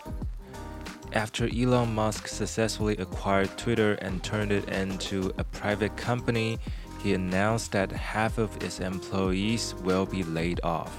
[1.14, 6.58] After Elon Musk successfully acquired Twitter and turned it into a private company,
[7.02, 10.90] he announced that half of its employees will be laid off.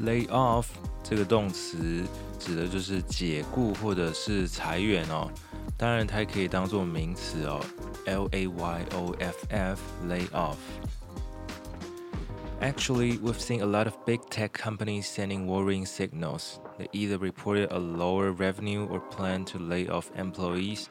[0.00, 0.68] Lay off
[1.04, 2.06] 这个动词
[2.38, 5.30] 指的就是解雇或者是裁员哦，
[5.76, 7.60] 当然它也可以当做名词哦，
[8.06, 15.06] L A Y O F F lay off。Actually, we've seen a lot of big tech companies
[15.06, 16.60] sending worrying signals.
[16.78, 20.88] They either reported a lower revenue or plan to lay off employees,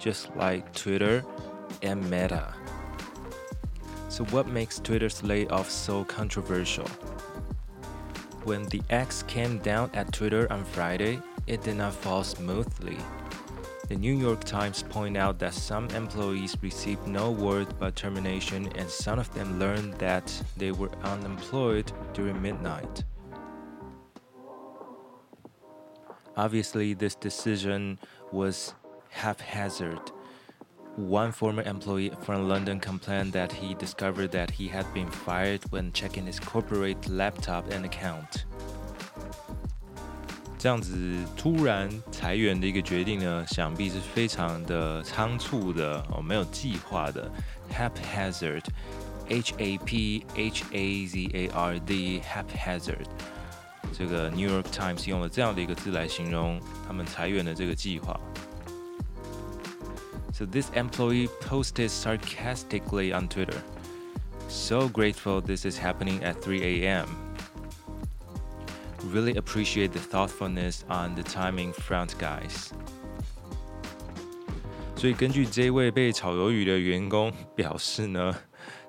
[0.00, 1.24] just like Twitter
[1.80, 2.52] and Meta.
[4.08, 6.86] So, what makes Twitter's layoff so controversial?
[8.47, 12.95] When the X came down at Twitter on Friday, it did not fall smoothly.
[13.89, 18.89] The New York Times point out that some employees received no word but termination and
[18.89, 23.03] some of them learned that they were unemployed during midnight.
[26.37, 27.99] Obviously, this decision
[28.31, 28.73] was
[29.09, 29.99] haphazard.
[30.98, 35.90] One former employee from London complained that he discovered that he had been fired when
[35.92, 38.44] checking his corporate laptop and account.
[40.58, 40.92] 这样子
[41.34, 47.28] 突然裁员的一个决定呢，想必是非常的仓促的哦，没有计划的，
[47.72, 53.06] haphazard，h a p h a z a r d，haphazard。
[53.92, 58.20] 这个 New York Times 用了这样的一个字来形容他们裁员的这个计划。
[60.36, 63.62] So this employee posted sarcastically on Twitter.
[64.48, 67.06] So grateful this is happening at 3 a.m.
[69.12, 72.70] Really appreciate the thoughtfulness on the timing front, guys.
[74.96, 78.32] 所以根据这位被炒鱿鱼的员工表示呢，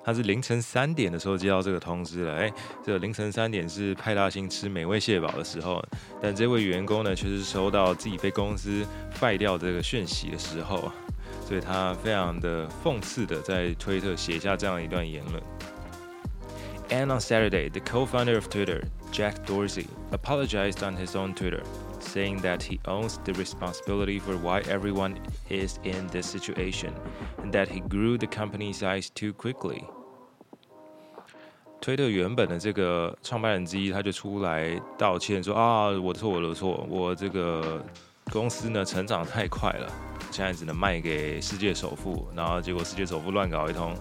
[0.04, 2.36] 他是凌晨三点的时候接到这个通知了。
[2.36, 2.52] 哎，
[2.84, 5.84] 这个凌晨三点是派大星吃美味蟹堡的时候，
[6.22, 10.92] 但这位员工呢，却是收到自己被公司废掉这个讯息的时候。
[11.48, 15.42] 所以他非常的讽刺的在推特写下这样一段言论。
[16.90, 21.62] And on Saturday, the co-founder of Twitter, Jack Dorsey, apologized on his own Twitter,
[21.98, 25.16] saying that he owns the responsibility for why everyone
[25.48, 26.92] is in this situation,
[27.42, 29.84] and that he grew the company size too quickly.
[31.80, 37.82] 推特原本的这个创办人之一，他就出来道歉说啊，我的错，我的错，我这个
[38.31, 39.91] 公司呢成长太快了。
[40.31, 43.97] 现在只能卖给世界首富，然后结果世界首富乱搞一通。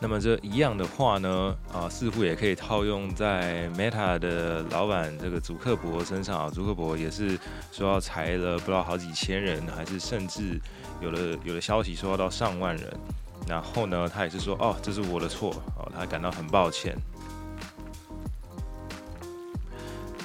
[0.00, 6.50] 那么这一样的话呢，啊，似乎也可以套用在 Meta 的老板这个祖克伯身上啊。
[6.50, 7.38] 祖克伯也是
[7.70, 10.58] 说要裁了不知道好几千人，还是甚至
[11.02, 12.90] 有的有的消息说要到上万人。
[13.46, 16.96] 然后呢，他也是说，哦，这是我的错，哦，他感到很抱歉。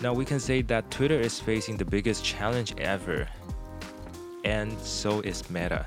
[0.02, 3.28] Now we can say that Twitter is facing the biggest challenge ever.
[4.44, 5.85] And so is Meta.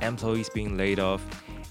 [0.00, 1.20] Employees being laid off,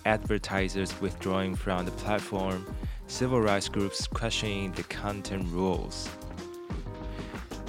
[0.06, 2.66] advertisers withdrawing from the platform,
[3.08, 6.08] civil rights groups questioning the content rules.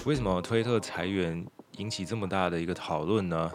[0.05, 1.47] 为什么推特裁员
[1.79, 3.51] 引起这么大的一个讨论呢？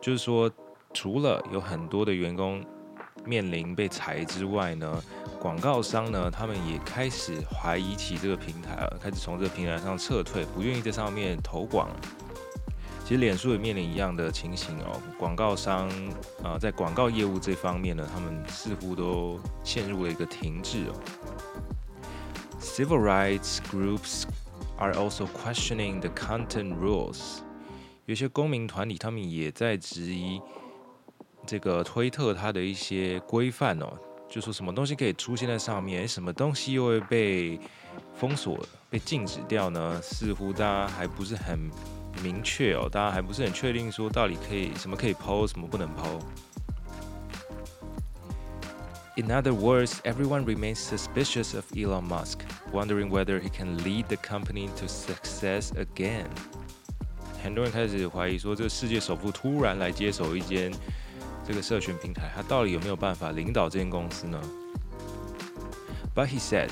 [0.00, 0.50] 就是说，
[0.92, 2.64] 除了有很多的员工
[3.24, 5.02] 面临被裁之外呢，
[5.40, 11.88] 广告商呢，他们也开始怀疑起这个平台了，开始从这个平台上撤退，不愿意在上面投广。
[13.04, 15.90] 其实脸书也面临一样的情形哦，广告商
[16.42, 20.94] 啊，在广告业务这方面呢，他们似乎都陷入了一个停滞哦。
[22.62, 24.24] Civil rights groups
[24.78, 27.40] are also questioning the content rules。
[28.06, 30.40] 有些公民团体他们也在质疑
[31.46, 33.92] 这个推特它的一些规范哦，
[34.30, 37.60] 就说什么东西可以出现在上面，什么东西又会被
[38.14, 38.58] 封锁、
[38.88, 40.00] 被禁止掉呢？
[40.00, 41.70] 似乎大家还不是很。
[42.21, 46.19] 明确哦，大家还不是很确定说到底可以什么可以抛，什么不能抛。
[49.15, 52.39] In other words, everyone remains suspicious of Elon Musk,
[52.71, 56.27] wondering whether he can lead the company to success again.
[57.43, 60.73] 很多人开始怀疑说，这个世界首富突然来接手一间
[61.45, 64.41] 这个社群平台，他到底有没有办法领导这间公司呢？
[66.15, 66.69] But he said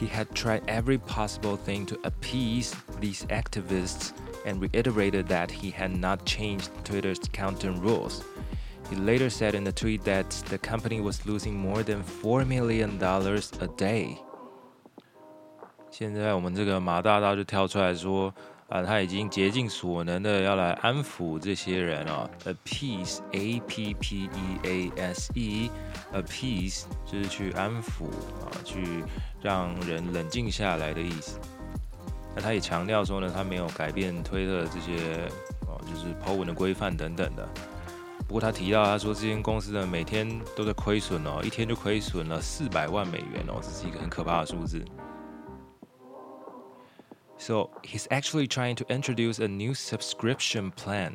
[0.00, 4.14] He had tried every possible thing to appease these activists
[4.46, 8.24] and reiterated that he had not changed Twitter's content rules.
[8.88, 12.96] He later said in a tweet that the company was losing more than four million
[12.96, 14.16] dollars a day.
[15.90, 18.32] 现在我们这个马大大就跳出来说，
[18.70, 22.30] 啊，他已经竭尽所能的要来安抚这些人哦。
[22.44, 25.70] A peace, A P P E A S E,
[26.12, 28.04] a peace 就是去安抚
[28.44, 29.04] 啊，去
[29.42, 31.40] 让人冷静下来的意思。
[32.34, 35.28] 那他也强调说呢，他没有改变推特这些
[35.66, 37.48] 哦，就是 Po 文的规范等等的。
[38.28, 44.80] 不过他提到，他说这间公司呢每天都在亏损哦，一天就亏损了四百万美元哦，这是一个很可怕的数字。
[47.39, 51.13] So he's actually trying to introduce a new subscription plan.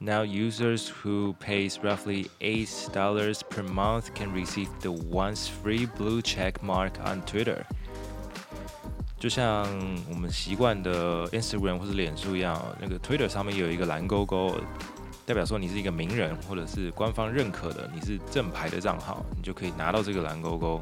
[0.00, 6.62] Now users who pays roughly $8 per month can receive the once free blue check
[6.62, 7.64] mark on Twitter.
[9.18, 9.66] 就像
[10.10, 14.58] 我们习惯的 Instagram 或者脸书一样，那个 Twitter 上面有一个蓝勾勾，
[15.24, 20.80] 代表说你是一个名人或者是官方认可的，你是正牌的账号，你就可以拿到这个蓝勾勾。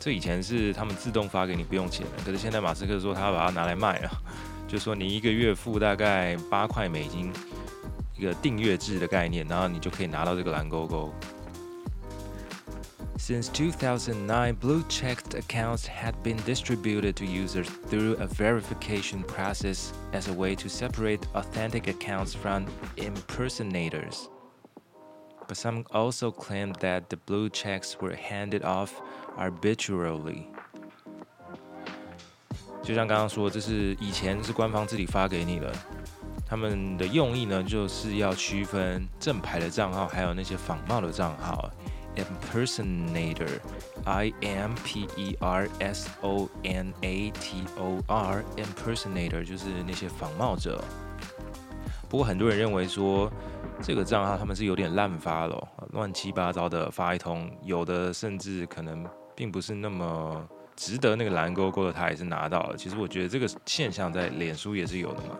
[0.00, 4.10] 这以前是他们自动发给你不用钱的，可是现在马斯克说他要把它拿来卖啊，
[4.68, 7.32] 就说你一个月付大概八块美金，
[8.16, 11.12] 一个订阅制的概念，然后你就可以拿到这个蓝勾勾。
[13.16, 20.54] Since 2009, blue-checked accounts had been distributed to users through a verification process as a way
[20.56, 22.66] to separate authentic accounts from
[22.96, 24.28] impersonators.
[25.47, 28.91] But some also claimed that the blue checks were handed off
[29.37, 30.43] arbitrarily。
[32.83, 35.71] 就像刚刚说，这是以前是官方自己发给你的，
[36.47, 41.69] 他们的用意呢，就是要区分正牌的账号，还有那些仿冒的账号。
[42.15, 50.83] Impersonator，I M P E R S O N A T O R，impersonator 就是那些仿冒者。
[52.09, 53.31] 不过很多人认为说，
[53.82, 59.06] 这个账号他们是有点滥发了，乱七八糟的发一通，有的甚至可能。
[59.36, 62.76] 并不是那么值得那个蓝勾勾的，他也是拿到了。
[62.76, 65.36] 其实我觉得这个现象在脸书也是有的嘛。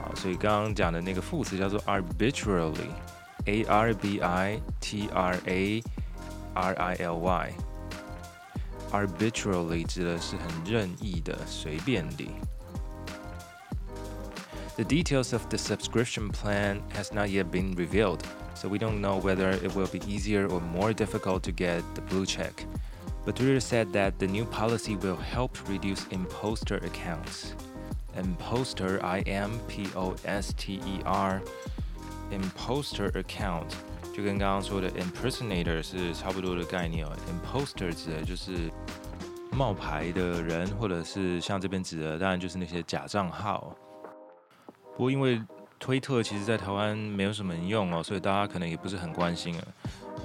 [0.00, 5.82] 好，所以刚刚讲的那个副词叫做 arbitrarily，a r b i t r a
[6.54, 7.16] r i l
[8.90, 12.26] y，arbitrarily 指的是很任意的、随便的。
[14.75, 18.23] The details of the subscription plan has not yet been revealed.
[18.57, 22.01] so we don't know whether it will be easier or more difficult to get the
[22.01, 22.65] blue check.
[23.23, 27.53] But Twitter said that the new policy will help reduce imposter accounts.
[28.15, 31.41] Imposter, I M P O S T E R,
[32.31, 33.67] imposter account
[34.15, 37.11] 就跟刚刚说的 impersonator 是差不多的概念哦。
[37.29, 38.71] imposter 指的就是
[39.51, 43.75] 冒牌的人，或者是像这边指的，当然就是那些假账号。
[44.92, 45.40] 不过因为
[45.78, 49.64] 推特其实，在台湾没有什么用哦，所以大家可能也不是很关心啊。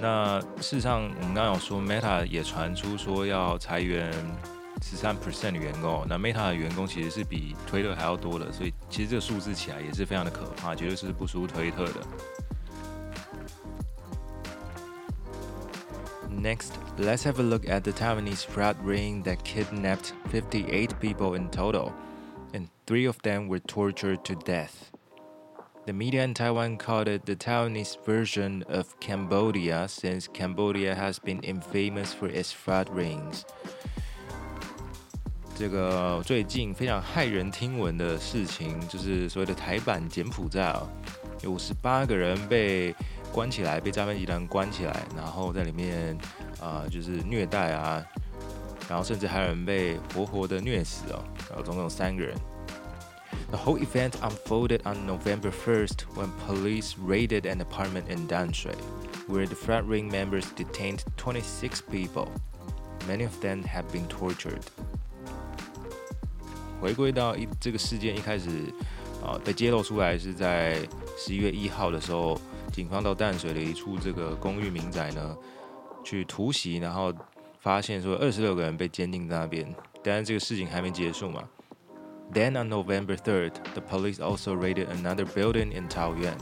[0.00, 4.12] 那事实上，我们刚刚有说，Meta 也传出说要裁员
[4.82, 6.06] 十三 percent 的员工。
[6.08, 11.94] 那 Meta 的员工其实是比推特还要多的，所以其实这个数字起来也是非常的可怕，绝对是不输推特的。
[16.30, 21.90] Next, let's have a look at the Taiwanese fraud ring that kidnapped 58 people in total,
[22.88, 24.90] Three of them were tortured to death.
[25.84, 31.38] The media in Taiwan called it the Taiwanese version of Cambodia since Cambodia has been
[31.40, 33.42] infamous for its fraud rings.
[35.54, 40.88] 这个最近非常骇人听闻的事情，就是所谓的台版柬埔寨、哦，
[41.42, 42.94] 有五十八个人被
[43.30, 46.16] 关起来，被诈骗集团关起来，然后在里面
[46.58, 48.02] 啊、呃，就是虐待啊，
[48.88, 52.34] 然后甚至还有人被活活的虐死哦，然后总共有三个人。
[53.50, 58.74] the whole event unfolded on November 1st when police raided an apartment in Danshui,
[59.26, 62.28] where the Fraud Ring members detained 26 people.
[63.06, 64.62] Many of them have been tortured.
[66.80, 68.48] 回归到一这个事件一开始，
[69.22, 70.78] 啊、呃，被揭露出来是在
[71.16, 72.40] 十一月一号的时候，
[72.72, 75.36] 警方到淡水的一处这个公寓民宅呢，
[76.04, 77.12] 去突袭，然后
[77.60, 79.74] 发现说二十六个人被监禁在那边。
[80.04, 81.42] 当然，这个事情还没结束嘛，
[82.31, 86.37] then on November 3rd, the police also raided another building in Taoyuan,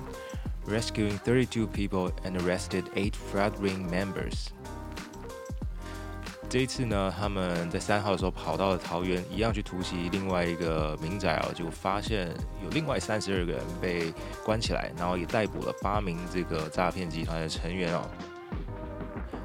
[0.66, 4.48] rescuing 32 people and arrested 8 fraud ring members.
[6.50, 12.28] 这一次呢，他们在三号的时候跑到了桃园，一样去突袭另外一个民宅哦，就发现
[12.62, 14.14] 有另外三十二个人被
[14.44, 18.06] 关起来，然后也逮捕了八名这个诈骗集团的成员哦。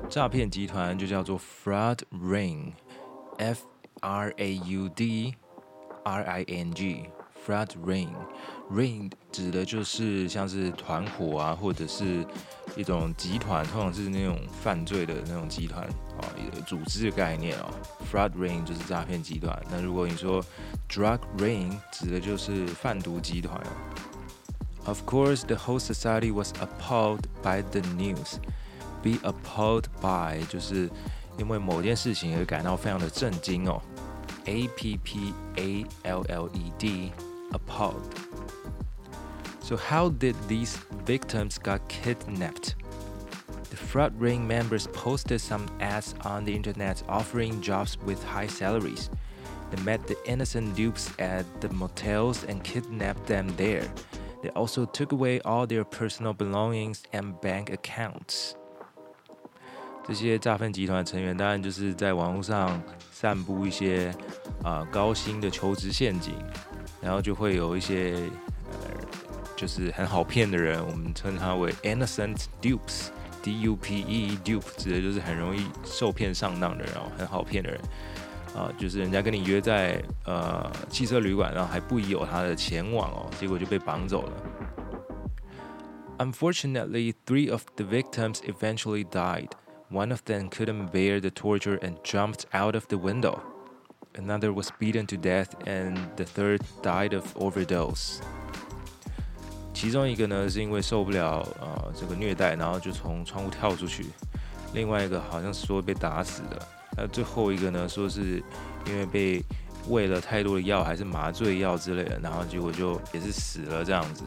[0.09, 3.63] 诈骗集团就叫做 Fraud Ring，F
[4.01, 5.37] R A U D。
[6.04, 7.06] R I N G
[7.46, 8.10] flood ring。
[8.72, 12.26] ring 指的就是像是团伙啊，或者是
[12.76, 17.70] 一种集团，通常是那种犯罪的那种集团啊，一个组织的概念哦。
[18.12, 19.62] flood ring 就是诈骗集团。
[19.70, 20.44] 那如果你说
[20.90, 23.70] drug ring，指的就是贩毒集团哦。
[24.86, 28.38] Of course, the whole society was appalled by the news.
[29.04, 30.90] Be appalled by 就是
[31.38, 33.82] 因为某件事情而感到非常的震惊哦。
[34.48, 37.12] A P P A L L E D
[37.54, 38.16] appalled.
[39.60, 42.76] So how did these victims got kidnapped?
[43.70, 49.10] The fraud ring members posted some ads on the internet offering jobs with high salaries.
[49.72, 53.90] They met the innocent dupes at the motels and kidnapped them there.
[54.44, 58.56] They also took away all their personal belongings and bank accounts.
[60.08, 62.82] 这些诈骗集团成员当然就是在网络上
[63.12, 64.14] 散布一些
[64.64, 66.34] 啊、高薪的求职陷阱，
[67.02, 68.14] 然后就会有一些
[68.72, 68.78] 呃
[69.56, 77.80] 就是很好骗的人，我们称他为 innocent dupes，D U P E dupe 指的就是很容易受骗上当的人哦，很好骗的人
[78.54, 84.34] 啊、就是人家跟你约在呃汽车旅馆，然后还不疑有他的前往哦，结果就被绑走了。
[86.18, 89.48] Unfortunately, three of the victims eventually died.
[89.91, 93.41] One of them couldn't bear the torture and jumped out of the window.
[94.15, 98.21] Another was beaten to death, and the third died of overdose.
[99.73, 104.05] 其中一个呢是因为受不了呃这个虐待，然后就从窗户跳出去；
[104.73, 108.43] 另外一个好像说被打死的，那最后一个呢说是
[108.87, 109.45] 因为被
[109.89, 114.25] 喂了太多的药，还是麻醉药之类的，然后结果就也是死了这样子。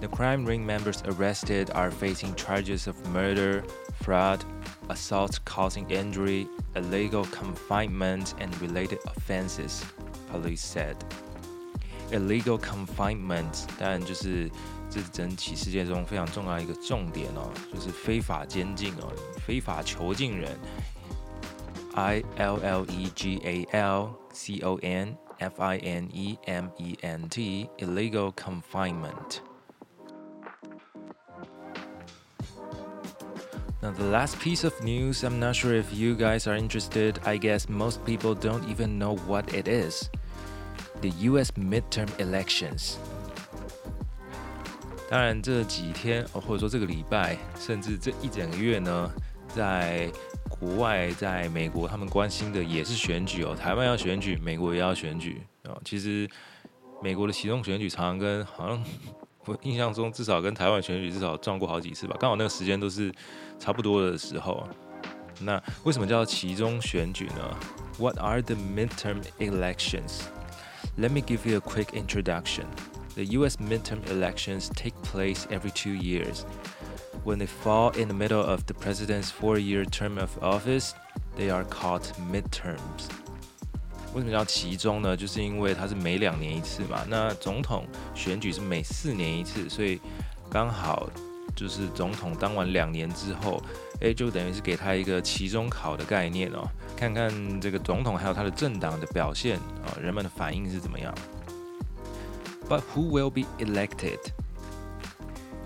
[0.00, 3.62] The crime ring members arrested are facing charges of murder,
[4.02, 4.40] fraud,
[4.88, 9.82] assault causing injury, illegal confinement, and related offenses,
[10.30, 10.96] police said.
[12.10, 14.50] Illegal confinement 当然就是
[14.90, 19.10] 这整起事件中非常重要一个重点哦，就是非法监禁哦，
[19.44, 20.56] 非法囚禁人。
[21.94, 26.96] I L L E G A L C O N F I N E M E
[27.00, 29.40] N T illegal confinement.
[33.81, 37.15] 那 the last piece of news, I'm not sure if you guys are interested.
[37.23, 40.09] I guess most people don't even know what it is.
[41.01, 42.95] The US midterm elections.
[45.09, 49.11] 当然，这几天，或者说这个礼拜，甚至这一整个月呢，
[49.47, 50.11] 在
[50.49, 53.55] 国外，在美国，他们关心的也是选举哦。
[53.55, 55.81] 台湾要选举，美国也要选举哦。
[55.85, 56.29] 其实，
[57.01, 58.83] 美国的其中选举常常跟好像
[59.48, 63.12] 我印象中至少跟台湾选举至少撞过好几次吧，刚好那个时间都是
[63.58, 64.66] 差不多的时候。
[65.40, 67.56] 那为什么叫其中选举呢？
[67.98, 70.22] What are the midterm elections?
[70.96, 72.66] Let me give you a quick introduction.
[73.16, 76.44] The US midterm elections take place every two years.
[77.24, 80.94] When they fall in the middle of the president's four year term of office,
[81.36, 83.08] they are called midterms.
[84.13, 85.15] 为什么叫其中呢？
[85.15, 87.05] 就是因为它是每两年一次嘛。
[87.07, 87.85] 那总统
[88.15, 89.99] 选举是每四年一次，所以
[90.49, 91.09] 刚好
[91.55, 93.61] 就是总统当完两年之后，
[94.01, 101.13] 诶，就等于是给他一个期中考的概念哦，看看这个总统还有他的政党的表现啊、人们的反应是怎么样。
[102.67, 104.19] But who will be elected?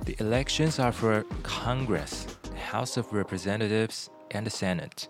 [0.05, 2.25] The elections are for Congress,
[2.71, 5.07] House of Representatives, and the Senate.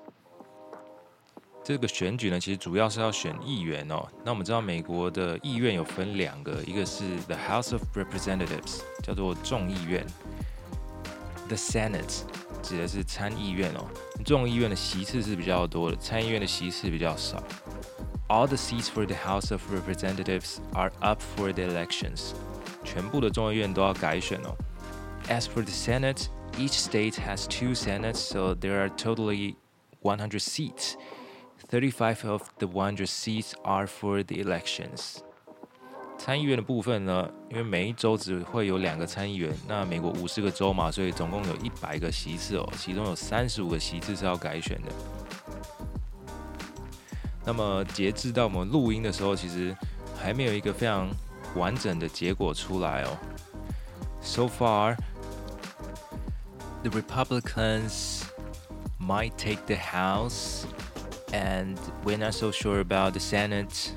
[1.64, 4.08] 这个选举呢，其实主要是要选议员哦。
[4.24, 10.02] 那我们知道美国的议院有分两个，一个是 the House of Representatives，叫做众议院；
[11.46, 12.22] the Senate
[12.62, 13.84] 指的是参议院哦。
[14.24, 17.42] 众议院的席次是比较多的，参议院的席次比较少。
[18.28, 22.32] All the seats for the House of Representatives are up for the elections。
[22.84, 24.56] 全部的众议院都要改选哦。
[25.28, 29.56] As for the Senate, each state has two senates, so there are totally
[30.00, 30.94] 100 seats.
[31.73, 35.23] 35 of the 100 seats are for the elections.
[36.19, 44.91] 参议院的部分呢，因为每一州只会有两个参议员，那美国五十个州嘛，所以总共有一百个席次哦，其中有三十五个席次是要改选的。
[47.43, 49.75] 那么截至到我们录音的时候，其实
[50.15, 51.09] 还没有一个非常
[51.55, 53.17] 完整的结果出来哦。
[54.21, 54.95] So far,
[56.83, 58.25] the Republicans
[58.99, 60.65] might take the House.
[61.33, 61.75] And
[62.05, 63.89] we're not so sure about the Senate.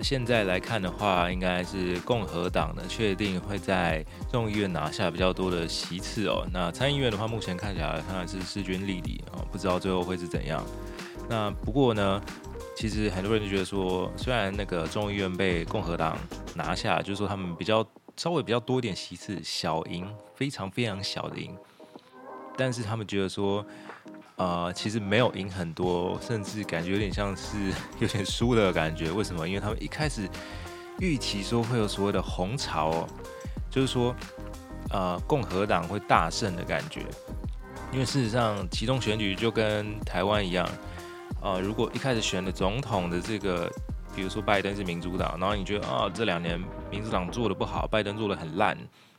[0.00, 6.44] 现在来看的话，应该是共和党呢确定会在众议院拿下比较多的席次哦。
[6.52, 10.62] 那参议院的话，目前看起来看来是势均力敌哦，不知道最后会是怎样。
[11.28, 12.20] 那不过呢，
[12.76, 16.18] 其实很多人就觉得说，虽然那个众议院被共和党
[16.54, 21.56] 拿下，就是说他们比较稍微比较多一点席次，小赢，非常非常小的赢，
[22.58, 23.64] 但是他们觉得说，
[24.36, 27.56] 呃，其实没有赢很多，甚至感觉有点像是
[28.00, 29.10] 有点输的感觉。
[29.12, 29.46] 为什么？
[29.46, 30.28] 因为他们一开始
[30.98, 33.08] 预期说会有所谓的红潮，哦，
[33.70, 34.14] 就是说，
[34.90, 37.02] 呃，共和党会大胜的感觉。
[37.92, 40.68] 因为事实上，其中选举就跟台湾一样。
[41.40, 43.70] 啊，如果一开始选的总统的这个，
[44.16, 46.60] 比如说拜登是民主党，然后你觉得啊这两年
[46.90, 48.76] 民主党做的不好，拜登做的很烂，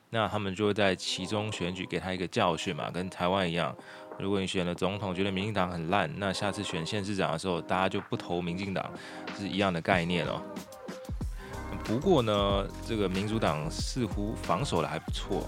[0.09, 3.73] 那他们就会在其中选举给他一个教训嘛，跟台湾一样。
[4.18, 8.90] 如果你选了总统，觉得民进党很烂，那下次选县市长的时候，大家就不投民进党，
[9.38, 10.42] 是一样的概念哦。
[11.84, 15.46] 不过呢，这个民主党似乎防守的还不错。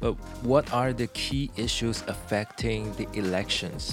[0.00, 3.92] But what are the key issues affecting the elections?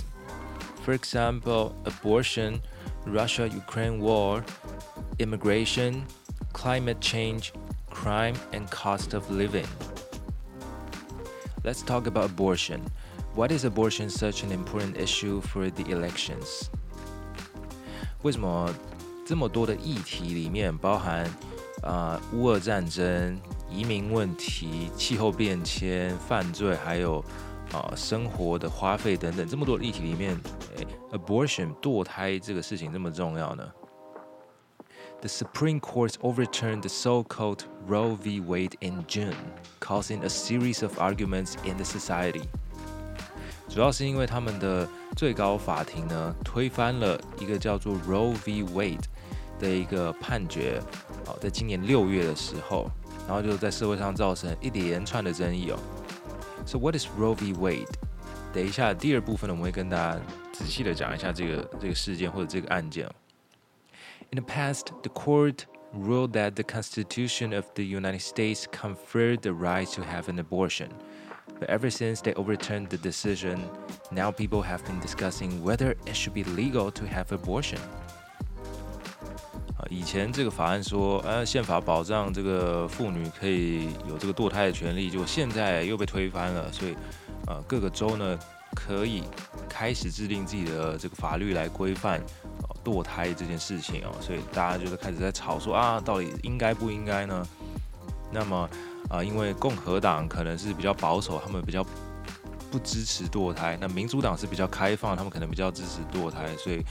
[0.85, 2.59] For example, abortion,
[3.05, 4.43] Russia Ukraine war,
[5.17, 6.03] immigration,
[6.53, 7.51] climate change,
[7.89, 9.67] crime, and cost of living.
[11.64, 12.80] Let's talk about abortion.
[13.34, 16.68] Why is abortion such an important issue for the elections?
[18.22, 18.72] 为什么
[19.26, 21.24] 这么多的议题里面包含
[21.82, 23.38] 啊、呃、乌俄战争、
[23.70, 27.22] 移民问题、气候变迁、犯罪，还有
[27.72, 30.40] 啊，生活的花费等等，这么多的议题里面
[31.12, 33.64] ，，abortion 堕胎这个事情这么重要呢
[35.21, 38.41] ？The Supreme Court overturned the so-called Roe v.
[38.41, 39.35] Wade in June,
[39.79, 42.43] causing a series of arguments in the society.
[43.69, 48.63] 主要是因为他们的最高法庭呢推翻了一个叫做 Roe v.
[48.63, 49.05] Wade
[49.59, 50.81] 的一个判决，
[51.25, 52.91] 哦，在今年六月的时候，
[53.27, 55.79] 然后就在社会上造成一连串的争议哦。
[56.65, 57.53] So what is Roe v.
[57.53, 57.87] Wade？
[58.53, 60.19] 等一下，第二部分呢，我们会跟大家
[60.51, 63.09] 仔细的讲一下这个这个事件或者这个案件。
[64.31, 69.53] In the past, the court ruled that the Constitution of the United States conferred the
[69.53, 70.89] right to have an abortion.
[71.59, 73.59] But ever since they overturned the decision,
[74.11, 77.79] now people have been discussing whether it should be legal to have abortion.
[79.89, 86.95] 以前这个法案说，呃，宪法保障这个妇女可以有这个堕胎的权利，就现在又被推翻了，所以，
[87.45, 88.39] 呃，各个州呢
[88.73, 89.23] 可以
[89.69, 92.19] 开始制定自己的这个法律来规范
[92.88, 97.46] 堕胎这件事情哦，所以大家就是开始在吵说啊，到底应该不应该呢？
[98.32, 98.70] 那么，
[99.10, 101.84] 啊，因为共和党可能是比较保守，他们比较
[102.70, 106.82] 不支持堕胎，那民主党是比较开放，他们可能比较支持堕胎，所以。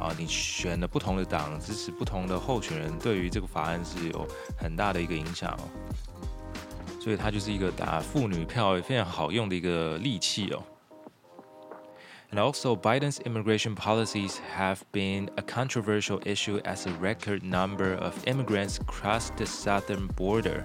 [0.00, 4.26] 啊，你选了不同的党，支持不同的候选人，对于这个法案是有
[4.58, 5.62] 很大的一个影响哦。
[7.00, 10.60] 所以它就是一个打妇女票非常好用的一个利器哦。
[12.36, 19.36] Also, Biden's immigration policies have been a controversial issue as a record number of immigrants crossed
[19.36, 20.64] the southern border.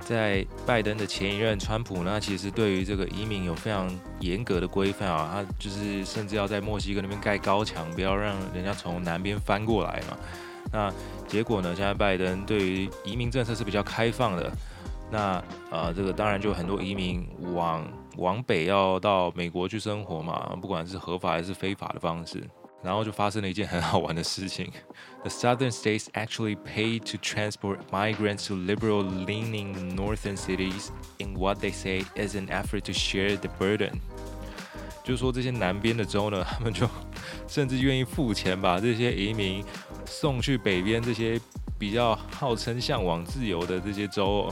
[0.00, 10.18] 在拜登的前一任川普呢，其实对于这个移民有非常严格的规范啊，他就是甚至要在墨西哥那边盖高墙，不要让人家从南边翻过来嘛。
[10.72, 10.92] 那
[11.28, 14.50] 结果呢，现在拜登对于移民政策是比较开放的。
[15.12, 17.86] 那呃，这个当然就很多移民往
[18.16, 22.42] 往北要到美国去生活嘛，不管是合法还是非法的方式。
[22.82, 24.72] 然后就发生了一件很好玩的事情
[25.22, 32.04] ：The southern states actually paid to transport migrants to liberal-leaning northern cities in what they say
[32.16, 33.92] is an effort to share the burden。
[35.04, 36.88] 就说，这些南边的州呢，他们就
[37.46, 39.62] 甚至愿意付钱把这些移民
[40.06, 41.38] 送去北边这些
[41.78, 44.50] 比较号称向往自由的这些州，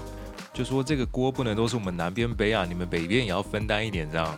[0.59, 4.37] 就说这个锅不能都是我们南边背啊，你们北边也要分担一点这样。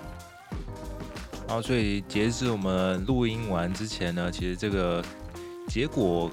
[1.48, 5.02] 然后，所以截至我们录音完之前呢，其实这个
[5.66, 6.30] 结果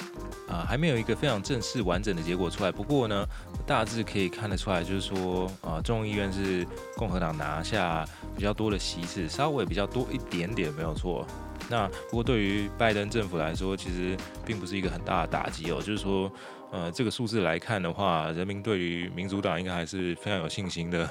[0.49, 2.71] 啊还没有一个非常正式完整的结果出来。
[2.71, 3.25] 不过呢，
[3.65, 11.25] 大致可以看得出来，就是说啊，众议院是共和党拿下比较多的席次，稍微比较多一点点，没有错。
[11.69, 15.77] 那不过对于拜登政府来说，其实并不是一个很大的打击哦。
[15.81, 16.29] 就是说，
[16.71, 21.09] 呃，这个数字来看的话，人民对于民主党应该还是非常有信心的。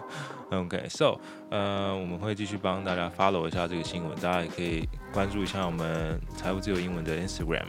[0.50, 1.18] OK，so，
[1.50, 7.66] 呃，我们会继续帮大家 follow 一下这个新闻，大家也可以关注一下我们财务自由英文的 Instagram。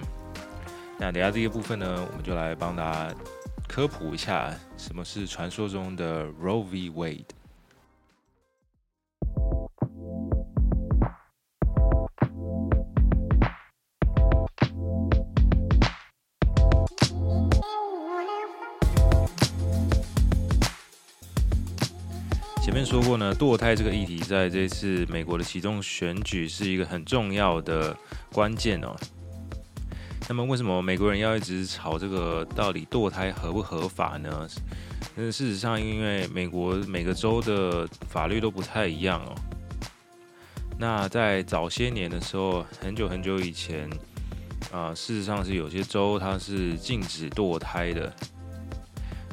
[0.98, 3.15] 那等下这个部分呢，我们就来帮大家
[3.67, 6.89] 科普一下什么是传说中的 Roe v.
[6.89, 7.26] Wade。
[22.86, 27.98] 说过呢，堕胎这个议题在这次美国的其中选举是一个很重要的
[28.32, 28.95] 关键哦。
[30.30, 34.48] 那么，为什么美国人要一直吵这个到底堕胎合不合法呢？
[35.15, 39.36] 那事实上，因为美国每个州的法律都不太一样哦。
[40.78, 43.89] 那在早些年的时候，很久很久以前
[44.71, 48.13] 啊，事实上是有些州它是禁止堕胎的。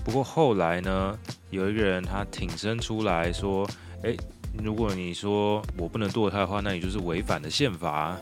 [0.05, 1.19] 不过后来呢，
[1.51, 3.69] 有一个人他挺身出来说
[4.03, 4.17] ：“诶，
[4.63, 8.19] 如果你说我不能堕胎的话，那你就是违反了宪法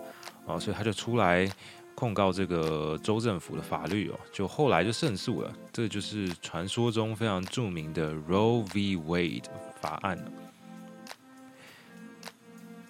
[0.47, 1.51] 啊！”所以他就出来
[1.95, 5.53] 控告这个州政府的法律哦，就后来就胜诉了。
[5.73, 8.97] 这就是传说中非常著名的 Roe v.
[8.97, 9.45] Wade
[9.81, 10.23] 法案。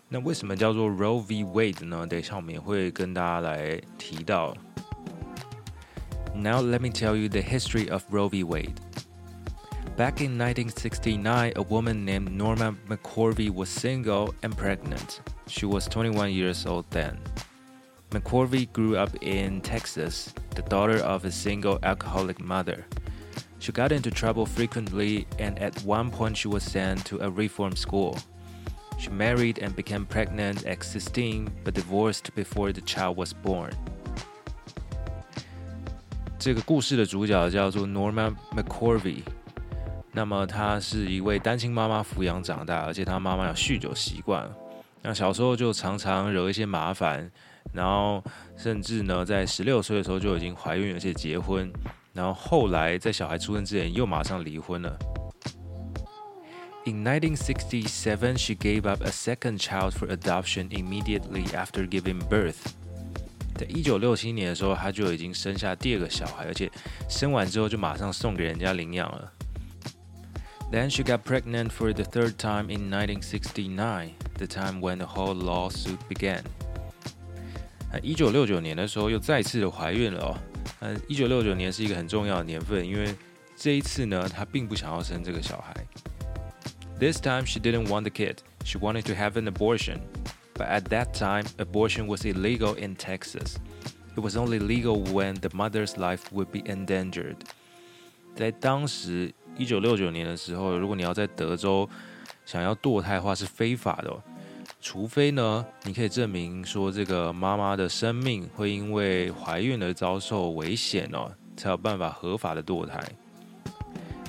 [0.09, 1.44] 那为什么叫做 Roe v.
[1.44, 2.05] Wade 呢？
[2.07, 4.53] 等一下我们也会跟大家来提到。
[6.34, 8.44] Now, let me tell you the history of Roe v.
[8.44, 8.80] Wade.
[9.96, 15.20] Back in 1969, a woman named Norma McCorvey was single and pregnant.
[15.46, 17.18] She was 21 years old then.
[18.10, 22.86] McCorvey grew up in Texas, the daughter of a single alcoholic mother.
[23.58, 27.76] She got into trouble frequently, and at one point, she was sent to a reform
[27.76, 28.18] school.
[28.98, 33.72] She married and became pregnant at 16, but divorced before the child was born.
[36.40, 39.18] 这个故事的主角叫做 Norma McCorvey。
[40.11, 44.50] 那么她是一位单亲妈妈抚养长大，而且她妈妈有酗酒习惯。
[45.03, 47.31] 那小时候就常常惹一些麻烦，
[47.74, 48.24] 然后
[48.57, 51.70] 甚至呢，在十六岁的时候就已经怀孕，而且结婚。
[52.14, 54.98] 然后后来在小孩出生之前又马上离婚了。
[56.87, 62.57] In 1967, she gave up a second child for adoption immediately after giving birth.
[63.54, 66.70] 在一九六七年的时候，他就已经生下第二个小孩，而且
[67.08, 69.32] 生完之后就马上送给人家领养了。
[70.72, 75.98] Then she got pregnant for the third time in 1969, the time when the whole lawsuit
[76.08, 76.42] began.
[78.02, 80.38] 一九六九年的时候又再次的怀孕了哦。
[80.78, 83.12] 嗯，一九六九年是一个很重要的年份，因为
[83.56, 85.74] 这一次呢，她并不想要生这个小孩。
[87.00, 88.36] This time she didn't want the kid.
[88.64, 89.98] She wanted to have an abortion.
[90.60, 93.58] but at that time, abortion was illegal in Texas.
[94.15, 97.38] It was only legal when the mother's life would be endangered.
[98.36, 101.89] 在当时一九六九年的时候，如果你要在德州
[102.45, 104.21] 想要堕胎的话是非法的、哦，
[104.81, 113.01] 除非呢你可以证明说这个妈妈的生命会因为怀孕而遭受危险哦，才有办法合法的堕胎。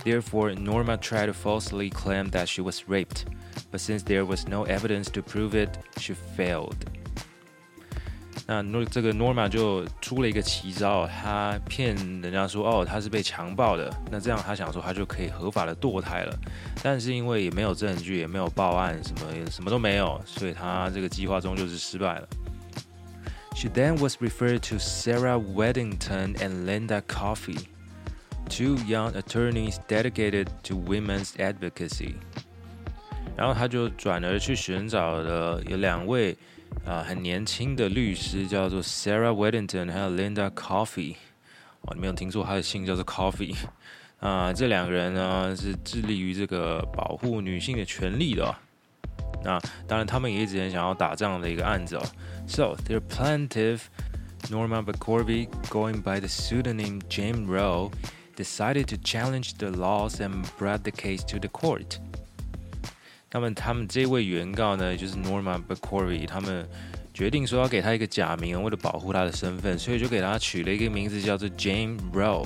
[0.04, 3.24] Therefore, Norma tried to falsely claim that she was raped
[3.70, 6.76] but since there was no evidence to prove it, she failed.
[8.48, 16.38] 那诺这个 Norma 就出了一个奇招，他骗人家说哦他是被强暴的，那这样他想说他就可以合法的堕胎了，
[16.80, 22.28] 但是因为也没有证据，也没有报案，什么什么都没有，所以他这个计划终究是失败了。
[23.56, 27.66] She then was referred to Sarah Weddington and Linda Coffey,
[28.48, 32.14] two young attorneys dedicated to women's advocacy.
[33.35, 36.33] 然后他就转而去寻找了有两位
[36.85, 41.15] 啊、呃、很年轻的律师，叫做 Sarah Weddington 还有 Linda Coffee。
[41.81, 43.55] 哦，你没有听错，他的姓叫做 Coffee。
[44.19, 48.55] 啊、呃，这两个人呢是致力于这个保护女性的权利的、哦。
[49.43, 52.03] 那当然，他们也一直很想要打这样的一个案子哦。
[52.47, 53.85] So their plaintiff
[54.49, 57.91] Norma McCorvey, going by the pseudonym Jane Roe,
[58.35, 61.99] decided to challenge the laws and brought the case to the court.
[63.33, 66.67] 那么他们这位原告呢，就是 Norma b a c o r y 他们
[67.13, 72.45] 决定说要给他一个假名，为了保护他的身份，所以就给他取了一个名字叫做 James Roe。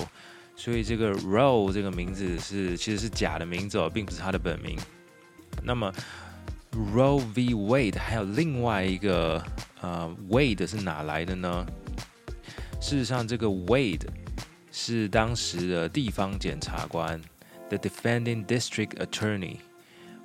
[0.56, 4.78] 所以这个 Roe 这个名字是其实是假的名字哦，并不是他的本名。
[5.64, 5.92] 那么
[6.72, 7.54] Roe v.
[7.56, 9.44] Wade 还有另外一个
[9.82, 11.66] 呃 Wade 是哪来的呢？
[12.80, 14.08] 事实上，这个 Wade
[14.72, 17.20] 是当时的地方检察官
[17.70, 19.58] ，the defending district attorney。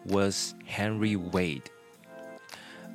[0.06, 1.70] was Henry Wade.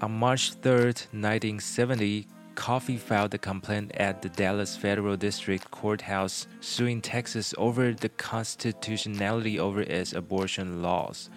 [0.00, 7.00] On March 3, 1970, Coffee filed a complaint at the Dallas Federal District Courthouse suing
[7.00, 11.30] Texas over the constitutionality over its abortion laws.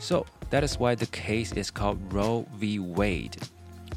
[0.00, 2.78] So that is why the case is called Roe v.
[2.78, 3.36] Wade.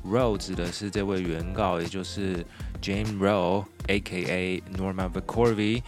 [0.04, 2.46] Roe 指的是这位原告，也就是
[2.82, 4.62] James Roe，A.K.A.
[4.78, 5.84] Norma McCorvey。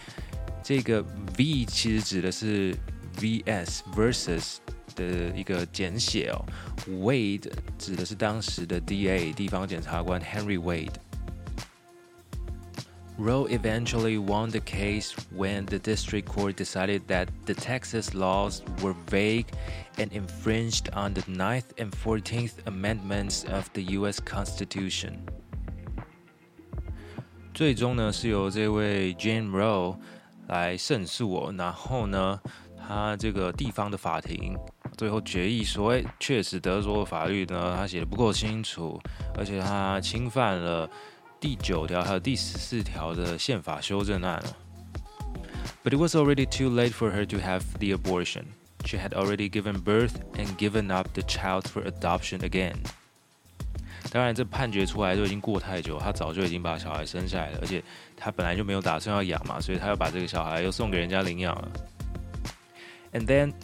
[0.62, 1.02] 这个
[1.38, 2.76] V 其实指的是
[3.18, 4.56] vs versus
[4.94, 6.44] 的一个简写哦，
[6.88, 10.94] Wade 指的是当时的 DA 地方检察官 Henry Wade。
[13.18, 18.94] Roe eventually won the case when the district court decided that the Texas laws were
[19.10, 19.44] vague
[19.98, 24.20] and infringed on the Ninth and 14th Amendments of the U.S.
[24.20, 25.18] Constitution.
[27.52, 29.98] 最终呢，是由这位 Jane Roe
[30.48, 31.54] 来胜诉哦。
[31.58, 32.40] 然后呢，
[32.87, 34.57] 他这个地方的法庭
[34.97, 38.99] 最后决议说，哎，确实德州的法律呢，他写的不够清楚，
[39.37, 40.89] 而且他侵犯了。
[41.37, 44.41] 第九条还有第十四条的宪法修正案。
[45.83, 48.45] But it was already too late for her to have the abortion.
[48.85, 52.77] She had already given birth and given up the child for adoption again.
[54.11, 57.83] 当然，这判决出来都已经过太久，她早就已经把小孩生下来了，而且
[58.17, 61.71] 她本来就没有打算要养嘛，所以她要把这个小孩又送给人家领养了。
[63.14, 63.54] And then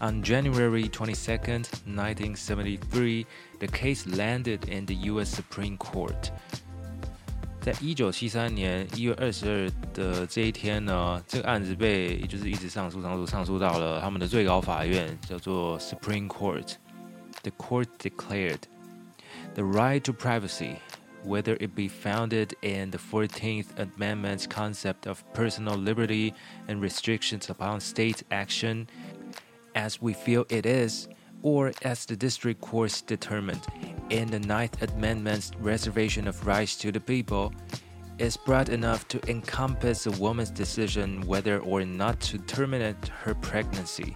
[0.00, 3.26] on January 22nd, 1973,
[3.58, 5.34] the case landed in the U.S.
[5.34, 6.30] Supreme Court.
[7.60, 18.60] 在一九七三年一月二十二的这一天呢，这个案子被就是一直上诉、上诉、上诉到了他们的最高法院，叫做 Supreme Court。The court declared
[19.54, 20.76] the right to privacy,
[21.25, 26.33] whether it be founded in the 14th Amendment's concept of personal liberty
[26.67, 28.87] and restrictions upon state action,
[29.75, 31.07] as we feel it is,
[31.41, 33.65] or as the district courts determined,
[34.09, 37.53] in the Ninth Amendment's reservation of rights to the people
[38.19, 44.15] is broad enough to encompass a woman's decision whether or not to terminate her pregnancy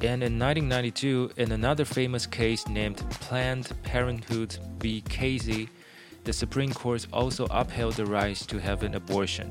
[0.00, 5.02] And in 1992, in another famous case named Planned Parenthood v.
[5.08, 5.68] Casey,
[6.24, 9.46] the Supreme Court also upheld the right to have an abortion.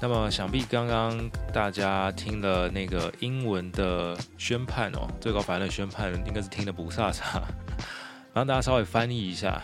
[0.00, 7.42] 那么，想必刚刚大家听了那个英文的宣判哦，最高法院的宣判应该是听得不飒飒。
[8.34, 9.62] 让大家稍微翻译一下，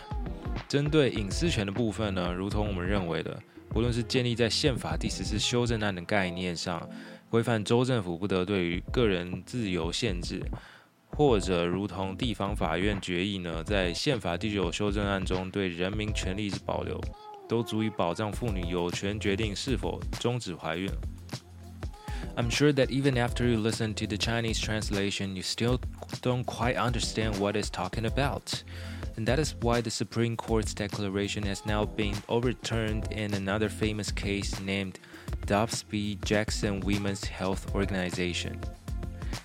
[0.67, 3.37] 针对隐私权的部分呢，如同我们认为的，
[3.69, 6.89] 不论是建立在宪法第十次修正案的概念上，
[7.29, 10.41] 规范州政府不得对于个人自由限制，
[11.09, 16.99] 或者如同地方法院决议呢，在宪法第九修正案中对人民权利之保留。
[17.51, 20.89] 都足以保障妇女有权决定是否终止怀孕。
[22.37, 25.77] I'm sure that even after you listen to the Chinese translation, you still
[26.21, 28.63] don't quite understand what it's talking about.
[29.17, 34.11] And that is why the Supreme Court's declaration has now been overturned in another famous
[34.13, 34.99] case named
[35.46, 36.18] Dobbs v.
[36.22, 38.54] Jackson Women's Health Organization.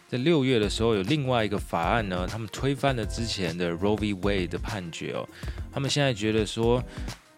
[0.10, 4.14] 在六月的时候，有另外一个法案呢，他们推翻了之前的 Roe v.
[4.16, 5.28] Wade 的判决哦。
[5.72, 6.84] 他们现在觉得说，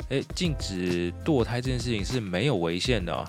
[0.10, 3.28] 诶，禁止堕胎这件事情是没有违宪的哦。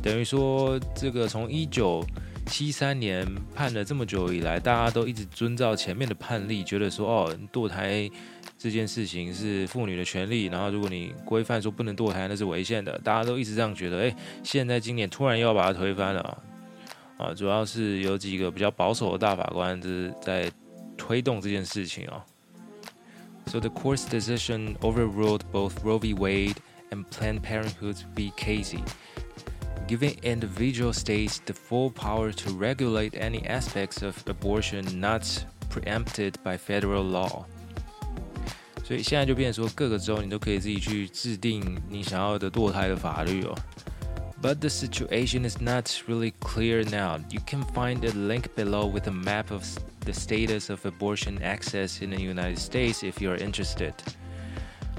[0.00, 2.06] 等于说，这个从一九
[2.46, 8.10] 七三年判了这么久以来，大家都一直遵照前面的判例，觉得说，哦，堕胎
[8.58, 13.98] 这件事情是妇女的权利，然后如果你规范说不能堕胎，那是违宪的，大家都一直这样觉得。
[13.98, 16.42] 诶，现在今年突然又要把它推翻了
[17.16, 17.32] 啊！
[17.34, 20.50] 主要是有几个比较保守的大法官就是在
[20.96, 22.24] 推动这件事情啊。
[23.46, 26.14] So the court's decision overruled both Roe v.
[26.14, 26.56] Wade
[26.90, 28.32] and Planned Parenthood v.
[28.36, 28.80] Casey,
[29.89, 35.23] giving individual states the full power to regulate any aspects of abortion not
[35.69, 37.45] preempted by federal law.
[38.83, 43.55] 所以现在就变成说，各个州你都可以自己去制定你想要的堕胎的法律哦。
[44.41, 47.19] But the situation is not really clear now.
[47.31, 49.63] You can find a link below with a map of
[50.01, 53.93] the status of abortion access in the United States if you are interested.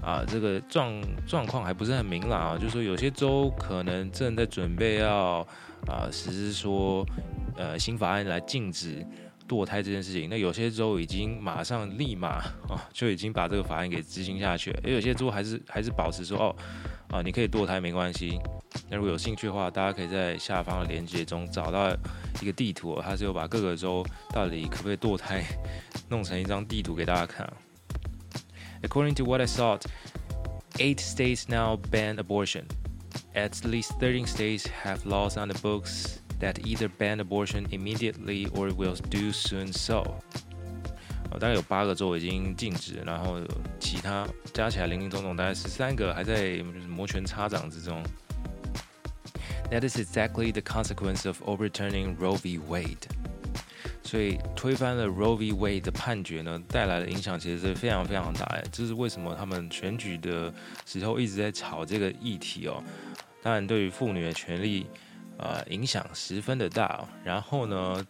[0.01, 5.45] 啊，这个状状况还不是很明朗啊，就是说有些州可能正在准备要
[5.87, 7.05] 啊实施说
[7.55, 9.05] 呃新法案来禁止
[9.47, 10.27] 堕胎这件事情。
[10.29, 12.29] 那有些州已经马上立马
[12.67, 16.55] 啊就已经把这个法案给执行下去了，而有些州还是还是保持说哦
[17.09, 18.39] 啊你可以堕胎没关系。
[18.89, 21.89] 那如果有兴趣的话，大家可以在下方的链接中找到
[22.41, 25.43] 一个地图，它是有把各个州到底可不可以堕胎
[26.09, 27.47] 弄成一张地图给大家看。
[28.82, 29.78] According to what I saw,
[30.78, 32.66] eight states now ban abortion.
[33.34, 38.70] At least 13 states have laws on the books that either ban abortion immediately or
[38.70, 40.20] will do soon so.
[41.38, 43.38] 大概有八个州已经禁止，然后
[43.78, 48.02] 其他加起来零零总总大概十三个还在摩拳擦掌之中。
[49.70, 52.58] That is exactly the consequence of overturning Roe v.
[52.58, 53.06] Wade.
[54.11, 55.53] 所以推翻了 Roe v.
[55.53, 58.61] Wade 的判决呢，带来的影响其实是非常非常大。
[58.69, 60.53] 这是为什么他们选举的
[60.85, 62.83] 时候一直在炒这个议题哦。
[63.41, 64.85] 当然，对于妇女的权利，
[65.37, 66.87] 呃，影响十分的大。
[66.87, 68.05] 哦然后呢，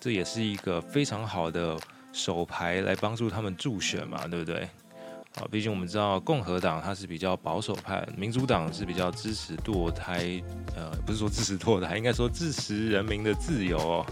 [0.00, 1.78] 这也是一个非常好的
[2.12, 4.68] 手牌来帮助他们助选嘛，对不对？
[5.36, 10.42] 啊，毕竟我们知道共和党它是比较保守派，民主党是比较支持堕胎，
[10.74, 13.78] 呃，不是说支持堕胎，应该说支持人民的自由。
[13.78, 14.06] 哦。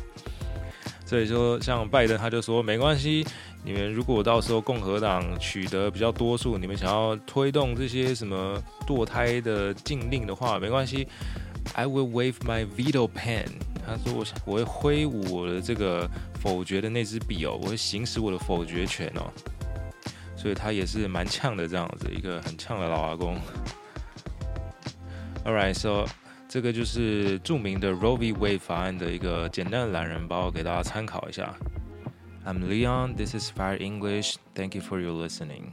[1.12, 3.22] 所以说，像拜登他就说没关系，
[3.62, 11.06] 你们如果到时候共和党取得比较多数，你们想要推动这些什么堕胎的禁令的话，没关系
[11.74, 13.44] ，I will wave my veto pen。
[13.86, 16.08] 他说我我会挥舞我的这个
[16.40, 19.30] 否决的那支笔哦，我会行使我的否决权哦。
[20.34, 23.36] 所以他也是蛮呛的这样子，一个很呛的老阿公。
[25.44, 26.06] Alright，so
[26.52, 28.34] 这个就是著名的 Roe v.
[28.34, 31.56] Wade 法案的一个简单的懒人包，给大家参考一下。
[32.44, 35.72] I'm Leon，this is Fire English，thank you for your listening。